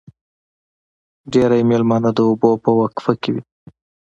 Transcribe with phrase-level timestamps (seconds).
[1.31, 3.41] ډېری مېلمانه د اوبو په وقفه کې وي.